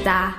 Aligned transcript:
Kita 0.00 0.32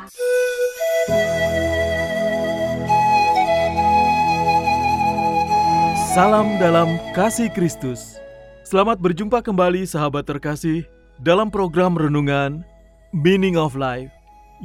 Salam 6.18 6.58
dalam 6.58 6.98
kasih 7.14 7.46
Kristus. 7.54 8.18
Selamat 8.66 8.98
berjumpa 8.98 9.46
kembali 9.46 9.86
sahabat 9.86 10.26
terkasih 10.26 10.82
dalam 11.22 11.54
program 11.54 11.94
renungan 11.94 12.66
Meaning 13.14 13.54
of 13.54 13.78
Life 13.78 14.10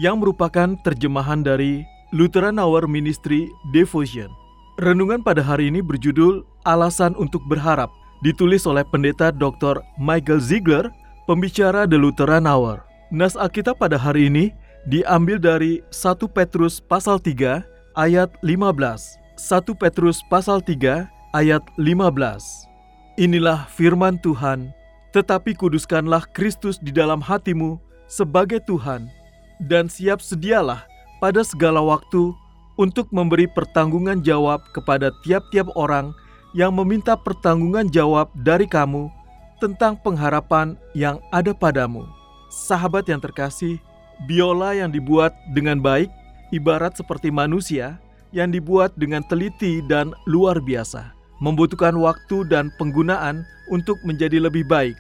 yang 0.00 0.24
merupakan 0.24 0.80
terjemahan 0.80 1.44
dari 1.44 1.84
Lutheran 2.16 2.56
Hour 2.56 2.88
Ministry 2.88 3.52
Devotion. 3.76 4.32
Renungan 4.80 5.20
pada 5.20 5.44
hari 5.44 5.68
ini 5.68 5.84
berjudul 5.84 6.40
Alasan 6.64 7.12
untuk 7.20 7.44
Berharap, 7.52 7.92
ditulis 8.24 8.64
oleh 8.64 8.80
Pendeta 8.88 9.28
Dr. 9.28 9.76
Michael 10.00 10.40
Ziegler, 10.40 10.88
pembicara 11.28 11.84
The 11.84 12.00
Lutheran 12.00 12.48
Hour. 12.48 12.80
Nas 13.12 13.36
Alkitab 13.36 13.76
pada 13.76 14.00
hari 14.00 14.32
ini 14.32 14.56
diambil 14.86 15.42
dari 15.42 15.82
1 15.90 16.14
Petrus 16.30 16.78
pasal 16.78 17.18
3 17.18 17.66
ayat 17.98 18.30
15. 18.40 19.18
1 19.34 19.82
Petrus 19.82 20.22
pasal 20.30 20.62
3 20.62 21.10
ayat 21.34 21.62
15. 21.74 23.18
Inilah 23.18 23.66
firman 23.74 24.16
Tuhan, 24.22 24.70
tetapi 25.10 25.58
kuduskanlah 25.58 26.22
Kristus 26.30 26.78
di 26.78 26.94
dalam 26.94 27.18
hatimu 27.18 27.82
sebagai 28.06 28.62
Tuhan, 28.62 29.10
dan 29.58 29.90
siap 29.90 30.22
sedialah 30.22 30.86
pada 31.18 31.42
segala 31.42 31.82
waktu 31.82 32.30
untuk 32.78 33.10
memberi 33.10 33.50
pertanggungan 33.50 34.22
jawab 34.22 34.62
kepada 34.70 35.10
tiap-tiap 35.26 35.66
orang 35.74 36.14
yang 36.54 36.70
meminta 36.72 37.18
pertanggungan 37.18 37.90
jawab 37.90 38.30
dari 38.46 38.68
kamu 38.68 39.10
tentang 39.58 39.96
pengharapan 40.04 40.76
yang 40.92 41.18
ada 41.32 41.56
padamu. 41.56 42.04
Sahabat 42.52 43.08
yang 43.08 43.18
terkasih, 43.18 43.80
biola 44.24 44.72
yang 44.72 44.88
dibuat 44.88 45.36
dengan 45.52 45.84
baik 45.84 46.08
ibarat 46.56 46.96
seperti 46.96 47.28
manusia 47.28 48.00
yang 48.32 48.48
dibuat 48.48 48.96
dengan 48.96 49.20
teliti 49.28 49.84
dan 49.84 50.16
luar 50.24 50.56
biasa 50.64 51.16
membutuhkan 51.40 51.92
waktu 52.00 52.48
dan 52.48 52.72
penggunaan 52.80 53.44
untuk 53.68 54.00
menjadi 54.06 54.40
lebih 54.40 54.64
baik. 54.64 54.96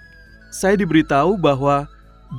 Saya 0.52 0.76
diberitahu 0.76 1.40
bahwa 1.40 1.88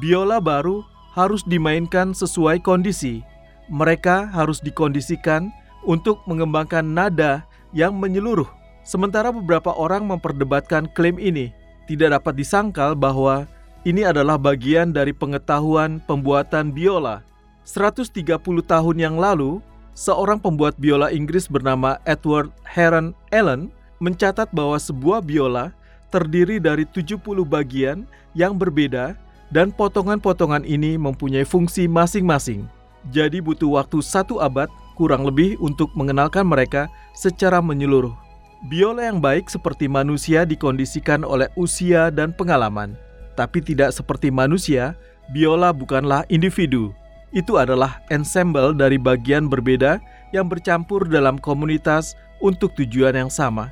biola 0.01 0.37
baru 0.37 0.85
harus 1.17 1.41
dimainkan 1.45 2.13
sesuai 2.13 2.61
kondisi. 2.61 3.25
Mereka 3.67 4.31
harus 4.31 4.61
dikondisikan 4.61 5.49
untuk 5.83 6.21
mengembangkan 6.29 6.85
nada 6.85 7.43
yang 7.75 7.97
menyeluruh. 7.97 8.47
Sementara 8.87 9.33
beberapa 9.33 9.75
orang 9.75 10.07
memperdebatkan 10.07 10.87
klaim 10.95 11.19
ini, 11.19 11.51
tidak 11.91 12.21
dapat 12.21 12.39
disangkal 12.39 12.95
bahwa 12.95 13.43
ini 13.87 14.03
adalah 14.03 14.35
bagian 14.35 14.91
dari 14.91 15.15
pengetahuan 15.15 16.03
pembuatan 16.03 16.75
biola. 16.75 17.23
130 17.63 18.11
tahun 18.43 18.97
yang 18.99 19.15
lalu, 19.15 19.63
seorang 19.95 20.43
pembuat 20.43 20.75
biola 20.75 21.07
Inggris 21.07 21.47
bernama 21.47 21.95
Edward 22.03 22.51
Heron 22.67 23.15
Allen 23.31 23.71
mencatat 24.03 24.51
bahwa 24.51 24.75
sebuah 24.75 25.23
biola 25.23 25.71
terdiri 26.11 26.59
dari 26.59 26.83
70 26.83 27.23
bagian 27.47 28.03
yang 28.35 28.59
berbeda 28.59 29.15
dan 29.55 29.71
potongan-potongan 29.71 30.67
ini 30.67 30.99
mempunyai 30.99 31.47
fungsi 31.47 31.87
masing-masing. 31.87 32.67
Jadi 33.15 33.39
butuh 33.39 33.79
waktu 33.79 34.03
satu 34.03 34.43
abad 34.43 34.67
kurang 34.99 35.23
lebih 35.23 35.55
untuk 35.63 35.87
mengenalkan 35.95 36.43
mereka 36.43 36.91
secara 37.15 37.63
menyeluruh. 37.63 38.11
Biola 38.67 39.07
yang 39.07 39.23
baik 39.23 39.47
seperti 39.47 39.87
manusia 39.87 40.43
dikondisikan 40.43 41.23
oleh 41.23 41.47
usia 41.55 42.11
dan 42.11 42.35
pengalaman. 42.35 43.06
Tapi 43.37 43.61
tidak 43.61 43.93
seperti 43.93 44.33
manusia, 44.33 44.97
biola 45.29 45.69
bukanlah 45.69 46.25
individu. 46.27 46.89
Itu 47.29 47.61
adalah 47.61 48.01
ensemble 48.09 48.73
dari 48.73 48.97
bagian 48.97 49.45
berbeda 49.45 50.01
yang 50.33 50.49
bercampur 50.49 51.05
dalam 51.05 51.37
komunitas 51.37 52.17
untuk 52.41 52.73
tujuan 52.73 53.13
yang 53.13 53.29
sama. 53.29 53.69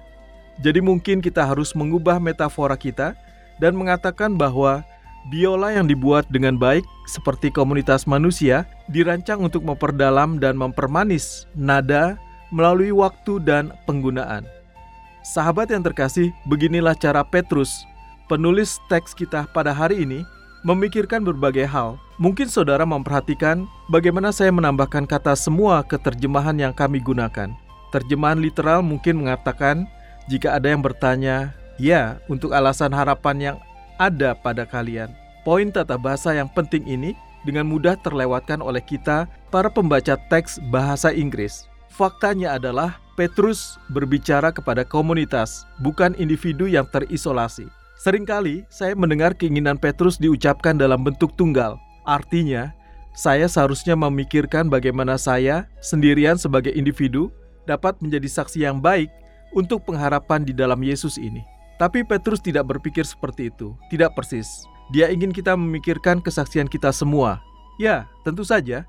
Jadi 0.62 0.80
mungkin 0.80 1.20
kita 1.20 1.44
harus 1.44 1.74
mengubah 1.74 2.22
metafora 2.22 2.78
kita 2.78 3.18
dan 3.59 3.76
mengatakan 3.76 4.38
bahwa 4.38 4.86
biola 5.34 5.74
yang 5.74 5.90
dibuat 5.90 6.30
dengan 6.30 6.56
baik 6.56 6.86
seperti 7.09 7.50
komunitas 7.50 8.06
manusia 8.06 8.70
dirancang 8.88 9.42
untuk 9.42 9.66
memperdalam 9.66 10.38
dan 10.38 10.56
mempermanis 10.56 11.50
nada 11.58 12.16
melalui 12.53 12.94
waktu 12.94 13.42
dan 13.42 13.74
penggunaan. 13.90 14.46
Sahabat 15.26 15.74
yang 15.74 15.82
terkasih, 15.82 16.30
beginilah 16.46 16.94
cara 16.94 17.26
Petrus, 17.26 17.82
penulis 18.25 18.81
teks 18.90 19.13
kita 19.13 19.46
pada 19.53 19.72
hari 19.74 20.06
ini, 20.06 20.25
memikirkan 20.66 21.22
berbagai 21.22 21.69
hal. 21.69 22.02
Mungkin 22.18 22.50
saudara 22.50 22.88
memperhatikan 22.88 23.69
bagaimana 23.91 24.34
saya 24.34 24.50
menambahkan 24.50 25.06
kata 25.06 25.38
semua 25.38 25.86
ke 25.86 26.00
terjemahan 26.00 26.58
yang 26.58 26.74
kami 26.74 26.97
gunakan. 27.03 27.53
Terjemahan 27.94 28.41
literal 28.41 28.81
mungkin 28.81 29.24
mengatakan 29.24 29.85
jika 30.25 30.58
ada 30.58 30.74
yang 30.74 30.81
bertanya, 30.81 31.53
ya, 31.78 32.18
untuk 32.25 32.52
alasan 32.56 32.90
harapan 32.90 33.38
yang 33.38 33.58
ada 34.02 34.34
pada 34.34 34.66
kalian. 34.66 35.14
Poin 35.46 35.69
tata 35.69 35.96
bahasa 36.02 36.34
yang 36.34 36.50
penting 36.50 36.81
ini 36.90 37.14
dengan 37.46 37.69
mudah 37.69 37.94
terlewatkan 38.02 38.58
oleh 38.66 38.81
kita, 38.81 39.30
para 39.53 39.69
pembaca 39.69 40.18
teks 40.18 40.58
bahasa 40.74 41.14
Inggris. 41.14 41.69
Faktanya 41.94 42.58
adalah 42.58 42.97
Petrus 43.14 43.80
berbicara 43.94 44.52
kepada 44.52 44.84
komunitas, 44.84 45.64
bukan 45.80 46.18
individu 46.18 46.66
yang 46.66 46.84
terisolasi. 46.90 47.69
Seringkali 47.96 48.68
saya 48.68 48.92
mendengar 48.92 49.32
keinginan 49.32 49.80
Petrus 49.80 50.20
diucapkan 50.20 50.76
dalam 50.76 51.08
bentuk 51.08 51.32
tunggal. 51.40 51.80
Artinya, 52.04 52.76
saya 53.16 53.48
seharusnya 53.48 53.96
memikirkan 53.96 54.68
bagaimana 54.68 55.16
saya 55.16 55.72
sendirian 55.80 56.36
sebagai 56.36 56.76
individu 56.76 57.32
dapat 57.64 57.96
menjadi 58.04 58.28
saksi 58.28 58.68
yang 58.68 58.84
baik 58.84 59.08
untuk 59.56 59.88
pengharapan 59.88 60.44
di 60.44 60.52
dalam 60.52 60.84
Yesus 60.84 61.16
ini. 61.16 61.40
Tapi 61.80 62.04
Petrus 62.04 62.44
tidak 62.44 62.68
berpikir 62.76 63.08
seperti 63.08 63.48
itu, 63.48 63.72
tidak 63.88 64.12
persis. 64.16 64.68
Dia 64.92 65.08
ingin 65.08 65.32
kita 65.32 65.56
memikirkan 65.56 66.20
kesaksian 66.20 66.68
kita 66.68 66.92
semua. 66.92 67.40
Ya, 67.80 68.08
tentu 68.28 68.44
saja, 68.44 68.84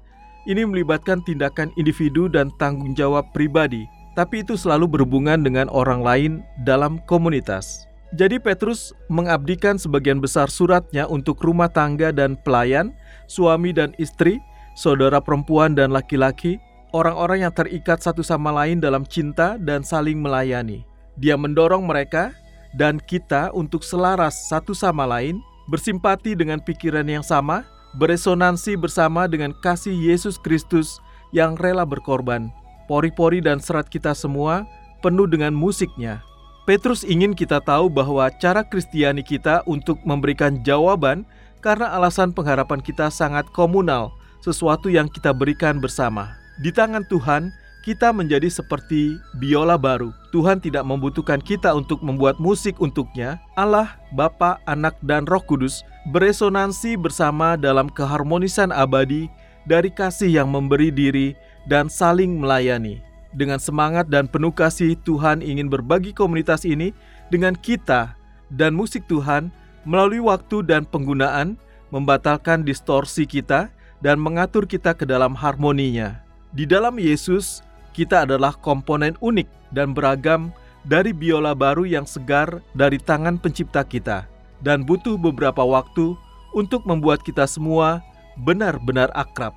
ini 0.50 0.66
melibatkan 0.66 1.22
tindakan 1.22 1.70
individu 1.78 2.26
dan 2.26 2.50
tanggung 2.58 2.94
jawab 2.94 3.30
pribadi, 3.30 3.86
tapi 4.18 4.42
itu 4.42 4.58
selalu 4.58 4.98
berhubungan 4.98 5.42
dengan 5.42 5.70
orang 5.70 6.02
lain 6.02 6.32
dalam 6.66 6.98
komunitas. 7.06 7.86
Jadi 8.16 8.40
Petrus 8.40 8.96
mengabdikan 9.12 9.76
sebagian 9.76 10.24
besar 10.24 10.48
suratnya 10.48 11.04
untuk 11.04 11.36
rumah 11.44 11.68
tangga 11.68 12.08
dan 12.16 12.32
pelayan, 12.40 12.96
suami 13.28 13.76
dan 13.76 13.92
istri, 14.00 14.40
saudara 14.72 15.20
perempuan 15.20 15.76
dan 15.76 15.92
laki-laki, 15.92 16.56
orang-orang 16.96 17.44
yang 17.44 17.52
terikat 17.52 18.00
satu 18.00 18.24
sama 18.24 18.48
lain 18.56 18.80
dalam 18.80 19.04
cinta 19.04 19.60
dan 19.60 19.84
saling 19.84 20.16
melayani. 20.16 20.80
Dia 21.20 21.36
mendorong 21.36 21.84
mereka 21.84 22.32
dan 22.72 22.96
kita 23.04 23.52
untuk 23.52 23.84
selaras 23.84 24.48
satu 24.48 24.72
sama 24.72 25.04
lain, 25.04 25.36
bersimpati 25.68 26.32
dengan 26.32 26.56
pikiran 26.64 27.04
yang 27.04 27.24
sama, 27.24 27.68
beresonansi 28.00 28.80
bersama 28.80 29.28
dengan 29.28 29.52
kasih 29.60 29.92
Yesus 29.92 30.40
Kristus 30.40 31.04
yang 31.36 31.52
rela 31.60 31.84
berkorban. 31.84 32.48
Pori-pori 32.88 33.44
dan 33.44 33.60
serat 33.60 33.92
kita 33.92 34.16
semua 34.16 34.64
penuh 35.04 35.28
dengan 35.28 35.52
musiknya. 35.52 36.24
Petrus 36.66 37.06
ingin 37.06 37.30
kita 37.30 37.62
tahu 37.62 37.86
bahwa 37.86 38.26
cara 38.42 38.66
Kristiani 38.66 39.22
kita 39.22 39.62
untuk 39.70 40.02
memberikan 40.02 40.58
jawaban 40.66 41.22
karena 41.62 41.94
alasan 41.94 42.34
pengharapan 42.34 42.82
kita 42.82 43.06
sangat 43.06 43.46
komunal, 43.54 44.10
sesuatu 44.42 44.90
yang 44.90 45.06
kita 45.06 45.30
berikan 45.30 45.78
bersama. 45.78 46.34
Di 46.58 46.74
tangan 46.74 47.06
Tuhan, 47.06 47.54
kita 47.86 48.10
menjadi 48.10 48.50
seperti 48.50 49.14
biola 49.38 49.78
baru. 49.78 50.10
Tuhan 50.34 50.58
tidak 50.58 50.82
membutuhkan 50.82 51.38
kita 51.38 51.70
untuk 51.70 52.02
membuat 52.02 52.42
musik 52.42 52.82
untuknya. 52.82 53.38
Allah, 53.54 53.94
Bapa, 54.10 54.58
Anak, 54.66 54.98
dan 55.06 55.22
Roh 55.22 55.46
Kudus 55.46 55.86
beresonansi 56.10 56.98
bersama 56.98 57.54
dalam 57.54 57.86
keharmonisan 57.86 58.74
abadi 58.74 59.30
dari 59.70 59.86
kasih 59.86 60.42
yang 60.42 60.50
memberi 60.50 60.90
diri 60.90 61.38
dan 61.70 61.86
saling 61.86 62.42
melayani. 62.42 63.06
Dengan 63.36 63.60
semangat 63.60 64.08
dan 64.08 64.24
penuh 64.24 64.48
kasih, 64.48 64.96
Tuhan 65.04 65.44
ingin 65.44 65.68
berbagi 65.68 66.16
komunitas 66.16 66.64
ini 66.64 66.96
dengan 67.28 67.52
kita 67.52 68.16
dan 68.48 68.72
musik 68.72 69.04
Tuhan 69.04 69.52
melalui 69.84 70.24
waktu 70.24 70.64
dan 70.64 70.88
penggunaan, 70.88 71.60
membatalkan 71.92 72.64
distorsi 72.64 73.28
kita 73.28 73.68
dan 74.00 74.16
mengatur 74.16 74.64
kita 74.64 74.96
ke 74.96 75.04
dalam 75.04 75.36
harmoninya. 75.36 76.24
Di 76.56 76.64
dalam 76.64 76.96
Yesus, 76.96 77.60
kita 77.92 78.24
adalah 78.24 78.56
komponen 78.56 79.12
unik 79.20 79.68
dan 79.76 79.92
beragam 79.92 80.48
dari 80.88 81.12
biola 81.12 81.52
baru 81.52 81.84
yang 81.84 82.08
segar 82.08 82.64
dari 82.72 82.96
tangan 82.96 83.36
pencipta 83.36 83.84
kita 83.84 84.24
dan 84.64 84.80
butuh 84.80 85.20
beberapa 85.20 85.60
waktu 85.60 86.16
untuk 86.56 86.88
membuat 86.88 87.20
kita 87.20 87.44
semua 87.44 88.00
benar-benar 88.40 89.12
akrab. 89.12 89.52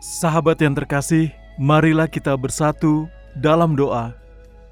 Sahabat 0.00 0.64
yang 0.64 0.72
terkasih, 0.72 1.28
marilah 1.60 2.08
kita 2.08 2.32
bersatu 2.38 3.10
dalam 3.38 3.78
doa. 3.78 4.14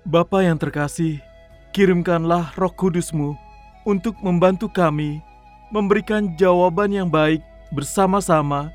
Bapa 0.03 0.43
yang 0.43 0.59
terkasih, 0.59 1.23
kirimkanlah 1.71 2.55
roh 2.59 2.75
kudusmu 2.75 3.39
untuk 3.87 4.19
membantu 4.23 4.67
kami 4.67 5.23
memberikan 5.71 6.35
jawaban 6.35 6.91
yang 6.91 7.11
baik 7.11 7.43
bersama-sama 7.75 8.71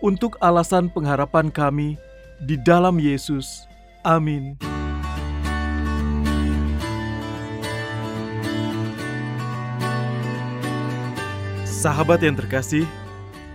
untuk 0.00 0.36
alasan 0.40 0.88
pengharapan 0.88 1.52
kami 1.52 1.96
di 2.44 2.56
dalam 2.60 2.96
Yesus. 2.96 3.68
Amin. 4.04 4.56
Sahabat 11.64 12.20
yang 12.20 12.36
terkasih, 12.36 12.84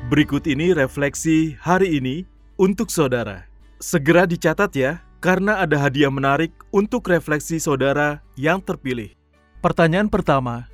berikut 0.09 0.49
ini 0.49 0.73
refleksi 0.73 1.53
hari 1.61 2.01
ini 2.01 2.25
untuk 2.57 2.89
saudara. 2.89 3.45
Segera 3.77 4.25
dicatat 4.25 4.73
ya, 4.73 5.04
karena 5.19 5.61
ada 5.63 5.79
hadiah 5.79 6.11
menarik 6.11 6.51
untuk 6.69 7.07
refleksi 7.09 7.57
saudara 7.57 8.21
yang 8.37 8.61
terpilih. 8.61 9.11
Pertanyaan 9.63 10.11
pertama, 10.11 10.69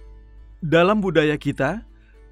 dalam 0.59 0.99
budaya 0.99 1.39
kita, 1.39 1.81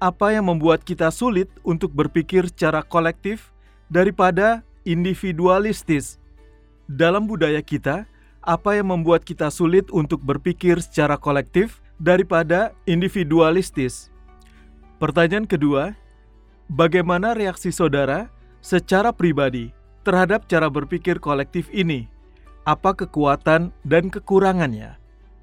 apa 0.00 0.32
yang 0.32 0.48
membuat 0.48 0.84
kita 0.84 1.08
sulit 1.08 1.48
untuk 1.64 1.92
berpikir 1.92 2.48
secara 2.48 2.84
kolektif 2.84 3.52
daripada 3.88 4.62
individualistis? 4.84 6.16
Dalam 6.90 7.24
budaya 7.24 7.64
kita, 7.64 8.04
apa 8.40 8.76
yang 8.76 8.92
membuat 8.92 9.24
kita 9.24 9.52
sulit 9.52 9.88
untuk 9.92 10.24
berpikir 10.24 10.80
secara 10.80 11.16
kolektif 11.20 11.80
daripada 12.00 12.72
individualistis? 12.88 14.08
Pertanyaan 15.00 15.48
kedua, 15.48 15.96
bagaimana 16.68 17.32
reaksi 17.32 17.72
saudara 17.72 18.28
secara 18.60 19.10
pribadi 19.16 19.72
terhadap 20.02 20.48
cara 20.48 20.72
berpikir 20.72 21.20
kolektif 21.20 21.68
ini? 21.72 22.08
Apa 22.64 22.92
kekuatan 22.96 23.72
dan 23.84 24.04
kekurangannya? 24.08 24.96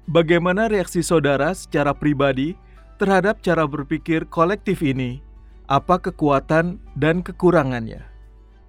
Bagaimana 0.08 0.72
reaksi 0.72 1.04
saudara 1.04 1.52
secara 1.52 1.92
pribadi 1.92 2.56
terhadap 2.96 3.44
cara 3.44 3.68
berpikir 3.68 4.24
kolektif 4.26 4.80
ini? 4.80 5.20
Apa 5.68 6.00
kekuatan 6.00 6.80
dan 6.96 7.20
kekurangannya? 7.20 8.00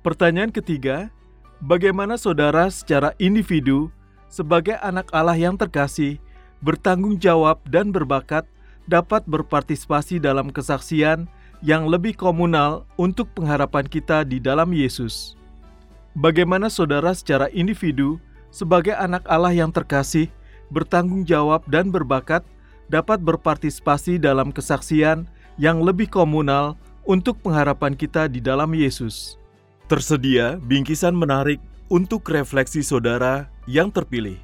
Pertanyaan 0.04 0.52
ketiga, 0.52 1.08
bagaimana 1.64 2.20
saudara 2.20 2.68
secara 2.68 3.16
individu 3.24 3.88
sebagai 4.28 4.76
anak 4.84 5.08
Allah 5.16 5.40
yang 5.40 5.56
terkasih 5.56 6.20
bertanggung 6.60 7.16
jawab 7.16 7.64
dan 7.72 7.96
berbakat 7.96 8.44
dapat 8.92 9.24
berpartisipasi 9.24 10.20
dalam 10.20 10.52
kesaksian 10.52 11.30
yang 11.64 11.88
lebih 11.88 12.20
komunal 12.20 12.84
untuk 13.00 13.32
pengharapan 13.32 13.88
kita 13.88 14.28
di 14.28 14.44
dalam 14.44 14.76
Yesus. 14.76 15.39
Bagaimana 16.20 16.68
saudara 16.68 17.16
secara 17.16 17.48
individu, 17.56 18.20
sebagai 18.52 18.92
anak 18.92 19.24
Allah 19.24 19.56
yang 19.56 19.72
terkasih, 19.72 20.28
bertanggung 20.68 21.24
jawab 21.24 21.64
dan 21.72 21.96
berbakat 21.96 22.44
dapat 22.92 23.24
berpartisipasi 23.24 24.20
dalam 24.20 24.52
kesaksian 24.52 25.24
yang 25.56 25.80
lebih 25.80 26.12
komunal 26.12 26.76
untuk 27.08 27.40
pengharapan 27.40 27.96
kita 27.96 28.28
di 28.28 28.44
dalam 28.44 28.76
Yesus. 28.76 29.40
Tersedia 29.88 30.60
bingkisan 30.60 31.16
menarik 31.16 31.64
untuk 31.88 32.28
refleksi 32.28 32.84
saudara 32.84 33.48
yang 33.64 33.88
terpilih. 33.88 34.36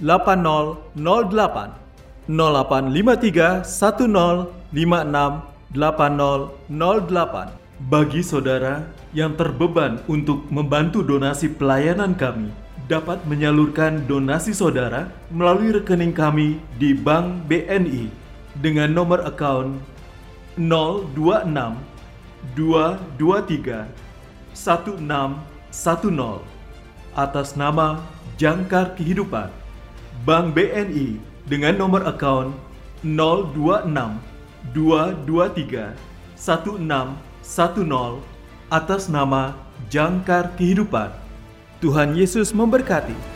10568008 0.00 1.86
0853 2.28 3.68
Bagi 7.76 8.22
saudara 8.24 8.88
yang 9.12 9.36
terbeban 9.36 10.00
untuk 10.08 10.48
membantu 10.48 11.04
donasi 11.04 11.48
pelayanan 11.52 12.16
kami 12.16 12.48
dapat 12.86 13.18
menyalurkan 13.26 14.06
donasi 14.06 14.54
saudara 14.54 15.10
melalui 15.28 15.74
rekening 15.74 16.14
kami 16.14 16.62
di 16.78 16.94
Bank 16.94 17.48
BNI 17.50 18.08
dengan 18.62 18.94
nomor 18.94 19.26
account 19.26 19.76
026 20.56 21.52
223 22.54 23.88
1610 24.56 25.36
atas 27.16 27.56
nama 27.56 28.00
Jangkar 28.36 28.92
Kehidupan, 28.96 29.48
Bank 30.26 30.58
BNI 30.58 31.22
dengan 31.46 31.78
nomor 31.78 32.02
account 32.02 32.50
026 33.06 33.94
223 34.74 35.94
1610 36.34 37.14
atas 38.66 39.06
nama 39.06 39.54
Jangkar 39.86 40.50
Kehidupan. 40.58 41.14
Tuhan 41.78 42.18
Yesus 42.18 42.50
memberkati. 42.50 43.35